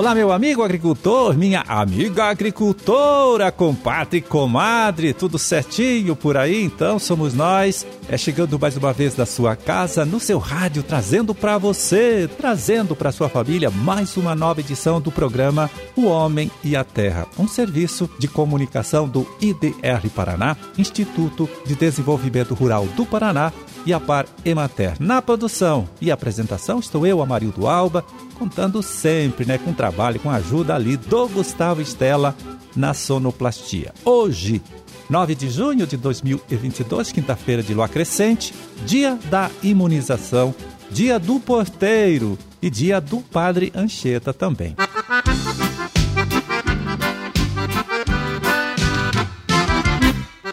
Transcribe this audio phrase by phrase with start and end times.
[0.00, 6.64] Olá, meu amigo agricultor, minha amiga agricultora, compadre comadre, tudo certinho por aí?
[6.64, 11.34] Então somos nós, é chegando mais uma vez da sua casa, no seu rádio, trazendo
[11.34, 16.74] para você, trazendo para sua família mais uma nova edição do programa O Homem e
[16.74, 23.52] a Terra, um serviço de comunicação do IDR Paraná, Instituto de Desenvolvimento Rural do Paraná
[23.84, 24.96] e a Par Emater.
[25.00, 28.04] Na produção e apresentação estou eu, Amarildo Alba,
[28.38, 32.34] contando sempre né, com trabalho, com a ajuda ali do Gustavo Estela
[32.74, 33.92] na sonoplastia.
[34.04, 34.62] Hoje,
[35.08, 38.54] 9 de junho de 2022, quinta-feira de lua crescente,
[38.86, 40.54] dia da imunização,
[40.90, 44.76] dia do porteiro e dia do Padre Anchieta também.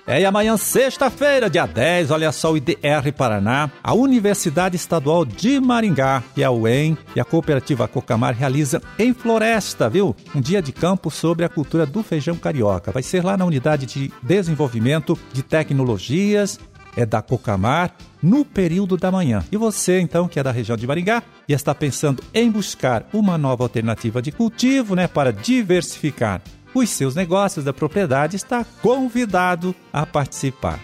[0.09, 5.59] É, e amanhã, sexta-feira, dia 10, olha só, o IDR Paraná, a Universidade Estadual de
[5.59, 10.15] Maringá e a UEM e a Cooperativa Cocamar realizam em Floresta, viu?
[10.33, 12.89] Um dia de campo sobre a cultura do feijão carioca.
[12.89, 16.57] Vai ser lá na Unidade de Desenvolvimento de Tecnologias
[16.95, 17.93] é da Cocamar
[18.23, 19.43] no período da manhã.
[19.51, 23.37] E você, então, que é da região de Maringá e está pensando em buscar uma
[23.37, 26.41] nova alternativa de cultivo, né, para diversificar
[26.77, 30.79] os seus negócios da propriedade, está convidado a participar.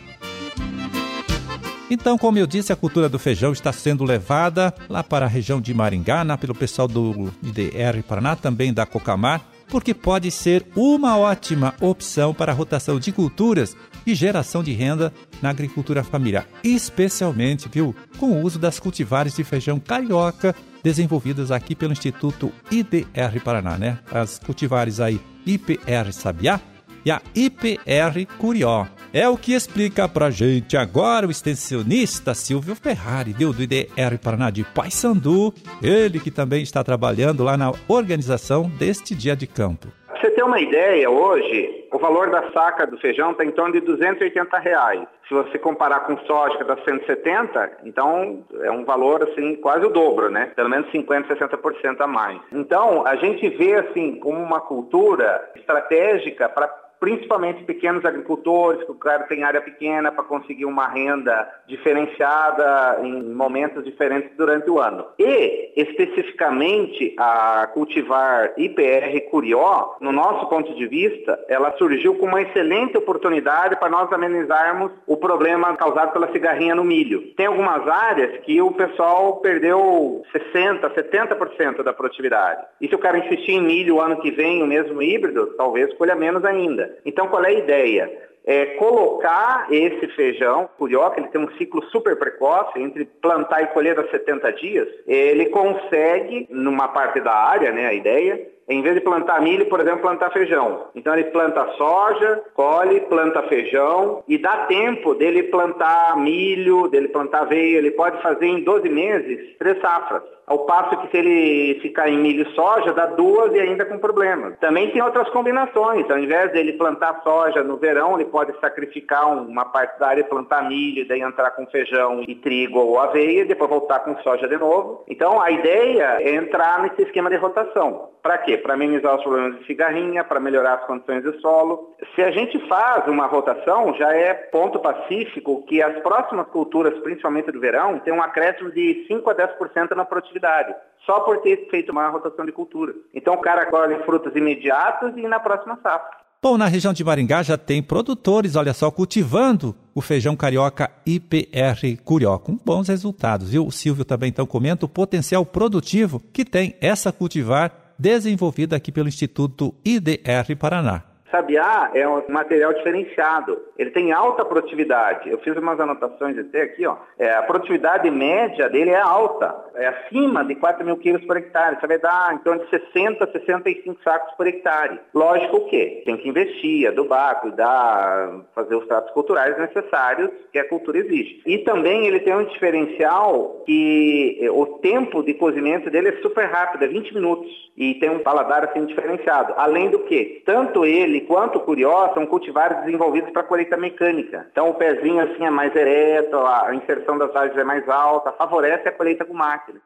[1.90, 5.62] Então, como eu disse, a cultura do feijão está sendo levada lá para a região
[5.62, 11.18] de Maringá, né, pelo pessoal do IDR Paraná, também da Cocamar, porque pode ser uma
[11.18, 13.76] ótima opção para a rotação de culturas
[14.08, 19.44] e geração de renda na agricultura familiar, especialmente, viu, com o uso das cultivares de
[19.44, 24.00] feijão carioca desenvolvidas aqui pelo Instituto IDR Paraná, né?
[24.12, 26.60] As cultivares aí IPR Sabiá
[27.06, 28.86] e a IPR Curió.
[29.14, 34.50] É o que explica pra gente agora o extensionista Silvio Ferrari, viu, do IDR Paraná
[34.50, 39.90] de Paysandu, ele que também está trabalhando lá na organização deste dia de campo.
[40.08, 43.74] Pra você ter uma ideia, hoje o valor da saca do feijão está em torno
[43.74, 45.08] de 280 reais.
[45.28, 49.90] Se você comparar com soja que está 170, então é um valor assim quase o
[49.90, 50.52] dobro, né?
[50.56, 52.42] Pelo menos 50, 60% a mais.
[52.52, 56.68] Então a gente vê assim como uma cultura estratégica para
[57.04, 63.24] principalmente pequenos agricultores, que o cara tem área pequena para conseguir uma renda diferenciada em
[63.34, 65.06] momentos diferentes durante o ano.
[65.20, 72.42] E, especificamente, a cultivar IPR Curió, no nosso ponto de vista, ela surgiu com uma
[72.42, 77.34] excelente oportunidade para nós amenizarmos o problema causado pela cigarrinha no milho.
[77.36, 82.64] Tem algumas áreas que o pessoal perdeu 60%, 70% da produtividade.
[82.80, 85.94] E se o cara insistir em milho o ano que vem, o mesmo híbrido, talvez
[85.96, 86.93] colha menos ainda.
[87.06, 88.24] Então, qual é a ideia?
[88.46, 93.98] É colocar esse feijão, curioca, ele tem um ciclo super precoce, entre plantar e colher
[93.98, 99.02] a 70 dias, ele consegue, numa parte da área, né, a ideia, em vez de
[99.02, 100.88] plantar milho, por exemplo, plantar feijão.
[100.96, 107.42] Então ele planta soja, colhe, planta feijão e dá tempo dele plantar milho, dele plantar
[107.42, 107.78] aveia.
[107.78, 110.24] Ele pode fazer em 12 meses três safras.
[110.46, 113.98] Ao passo que se ele ficar em milho e soja, dá duas e ainda com
[113.98, 114.58] problemas.
[114.60, 116.10] Também tem outras combinações.
[116.10, 120.26] Ao invés dele plantar soja no verão, ele pode sacrificar uma parte da área e
[120.26, 124.58] plantar milho, daí entrar com feijão e trigo ou aveia, depois voltar com soja de
[124.58, 125.06] novo.
[125.08, 128.10] Então a ideia é entrar nesse esquema de rotação.
[128.22, 128.53] Para quê?
[128.58, 131.96] Para amenizar os problemas de cigarrinha, para melhorar as condições do solo.
[132.16, 137.52] Se a gente faz uma rotação, já é ponto pacífico que as próximas culturas, principalmente
[137.52, 140.74] do verão, tem um acréscimo de 5 a 10% na produtividade,
[141.06, 142.94] só por ter feito uma rotação de cultura.
[143.14, 146.24] Então o cara colhe frutas imediatas e na próxima safra.
[146.44, 151.98] Bom, na região de Maringá já tem produtores, olha só, cultivando o feijão carioca IPR
[152.04, 153.66] Curió, com bons resultados, viu?
[153.66, 159.08] O Silvio também então comenta o potencial produtivo que tem essa cultivar desenvolvida aqui pelo
[159.08, 161.13] Instituto IDR Paraná.
[161.34, 163.60] Sabiá é um material diferenciado.
[163.76, 165.32] Ele tem alta produtividade.
[165.32, 166.96] Eu fiz umas anotações até aqui, ó.
[167.18, 171.78] É, a produtividade média dele é alta, é acima de 4 mil quilos por hectare.
[171.78, 175.00] Isso vai dar em torno de 60, 65 sacos por hectare.
[175.12, 176.04] Lógico o quê?
[176.06, 181.42] Tem que investir, adubar, cuidar, fazer os tratos culturais necessários que a cultura exige.
[181.48, 186.46] E também ele tem um diferencial que eh, o tempo de cozimento dele é super
[186.46, 187.50] rápido, é 20 minutos.
[187.76, 189.54] E tem um paladar assim diferenciado.
[189.58, 194.48] Além do que, tanto ele quanto o curió são cultivares desenvolvidos para colheita mecânica.
[194.52, 198.88] Então o pezinho assim é mais ereto, a inserção das vagens é mais alta, favorece
[198.88, 199.80] a colheita com máquina.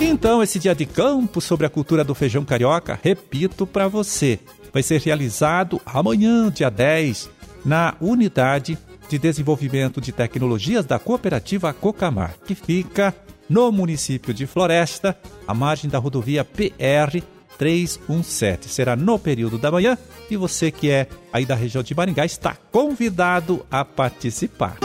[0.00, 4.38] Então esse dia de campo sobre a cultura do feijão carioca, repito para você,
[4.72, 7.30] vai ser realizado amanhã, dia 10,
[7.64, 8.78] na unidade
[9.08, 13.14] de desenvolvimento de tecnologias da cooperativa Cocamar, que fica
[13.48, 15.16] no município de Floresta,
[15.46, 17.22] à margem da rodovia PR
[17.62, 18.68] 317.
[18.68, 19.96] Será no período da manhã
[20.28, 24.78] e você que é aí da região de Maringá está convidado a participar.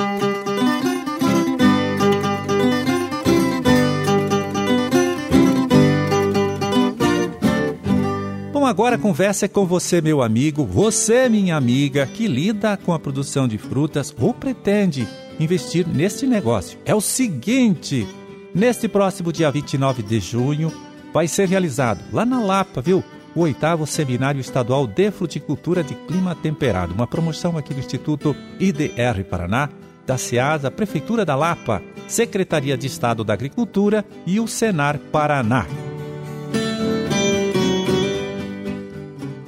[8.54, 12.94] Bom, agora a conversa é com você, meu amigo, você, minha amiga, que lida com
[12.94, 15.08] a produção de frutas ou pretende
[15.40, 16.78] investir neste negócio.
[16.86, 18.08] É o seguinte:
[18.54, 20.72] neste próximo dia 29 de junho,
[21.13, 23.04] vai ser realizado lá na Lapa, viu?
[23.36, 29.24] O oitavo Seminário Estadual de Fruticultura de Clima Temperado, uma promoção aqui do Instituto IDR
[29.30, 29.69] Paraná,
[30.06, 35.68] da SEASA, Prefeitura da Lapa, Secretaria de Estado da Agricultura e o Senar Paraná.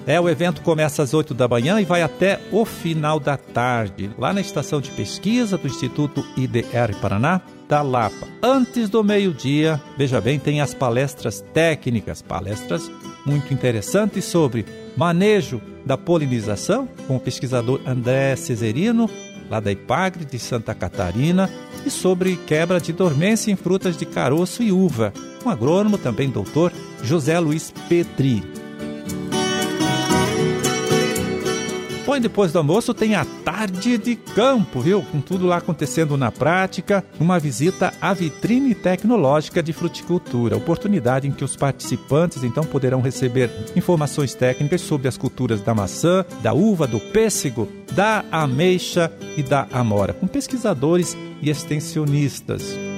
[0.10, 4.10] É, o evento começa às 8 da manhã e vai até o final da tarde,
[4.18, 8.28] lá na estação de pesquisa do Instituto IDR Paraná, da Lapa.
[8.42, 12.92] Antes do meio-dia, veja bem, tem as palestras técnicas, palestras
[13.24, 14.66] muito interessantes sobre
[14.98, 19.08] manejo da polinização, com o pesquisador André Cesarino,
[19.50, 21.48] lá da IPAGRE de Santa Catarina,
[21.86, 26.30] e sobre quebra de dormência em frutas de caroço e uva, com o agrônomo também
[26.30, 26.74] doutor
[27.04, 28.59] José Luiz Petri.
[32.10, 35.04] Bom, depois do almoço tem a tarde de campo, viu?
[35.12, 41.32] Com tudo lá acontecendo na prática, uma visita à vitrine tecnológica de fruticultura, oportunidade em
[41.32, 46.88] que os participantes então poderão receber informações técnicas sobre as culturas da maçã, da uva,
[46.88, 52.89] do pêssego, da ameixa e da amora, com pesquisadores e extensionistas.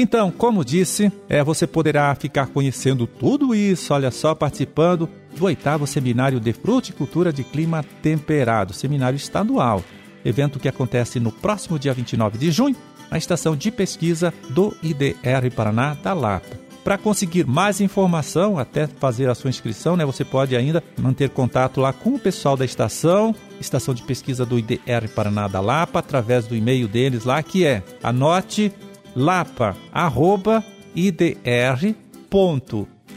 [0.00, 5.88] Então, como disse, é, você poderá ficar conhecendo tudo isso, olha só, participando do oitavo
[5.88, 9.82] Seminário de Fruticultura de Clima Temperado, seminário estadual.
[10.24, 12.76] Evento que acontece no próximo dia 29 de junho,
[13.10, 16.68] na estação de pesquisa do IDR Paraná da Lapa.
[16.84, 21.80] Para conseguir mais informação, até fazer a sua inscrição, né, você pode ainda manter contato
[21.80, 26.46] lá com o pessoal da estação, estação de pesquisa do IDR Paraná da Lapa, através
[26.46, 28.72] do e-mail deles lá, que é anote
[29.14, 29.84] lapa.idr.br,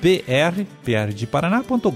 [0.02, 1.92] pr de Paraná.gov.br.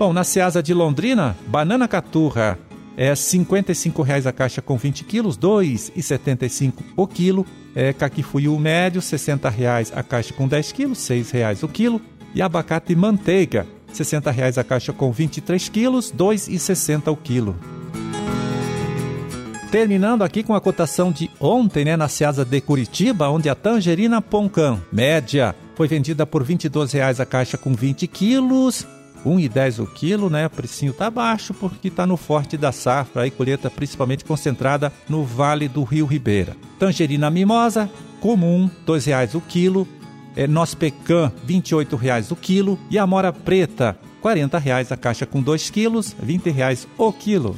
[0.00, 2.58] Bom, na Ceasa de Londrina, banana caturra
[2.96, 7.44] é R$ 55,00 a caixa com 20 quilos, R$ 2,75 o quilo.
[7.74, 12.00] É, caquifuiu médio, R$ 60,00 a caixa com 10 quilos, R$ 6,00 o quilo.
[12.34, 17.54] E abacate manteiga, R$ 60,00 a caixa com 23 quilos, R$ 2,60 o quilo.
[19.70, 24.22] Terminando aqui com a cotação de ontem, né, na Ceasa de Curitiba, onde a tangerina
[24.22, 28.86] Poncã, média, foi vendida por R$ 22,00 a caixa com 20 quilos
[29.24, 30.46] 1,10 o quilo, né?
[30.46, 35.24] O precinho tá baixo porque tá no forte da safra, aí colheita principalmente concentrada no
[35.24, 36.56] Vale do Rio Ribeira.
[36.78, 39.86] Tangerina mimosa, comum, R$ 2,00 o quilo.
[40.36, 42.78] É, noz pecan, R$ 28,00 o quilo.
[42.88, 47.56] E a mora preta, R$ 40,00 a caixa com 2 quilos, R$ 20,00 o quilo.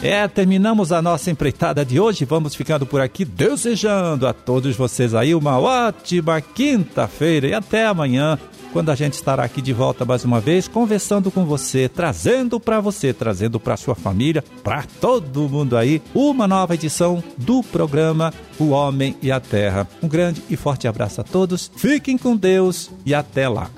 [0.00, 2.24] É, terminamos a nossa empreitada de hoje.
[2.24, 8.38] Vamos ficando por aqui, desejando a todos vocês aí uma ótima quinta-feira e até amanhã,
[8.72, 12.80] quando a gente estará aqui de volta mais uma vez, conversando com você, trazendo para
[12.80, 18.68] você, trazendo para sua família, para todo mundo aí, uma nova edição do programa O
[18.68, 19.88] Homem e a Terra.
[20.00, 23.68] Um grande e forte abraço a todos, fiquem com Deus e até lá.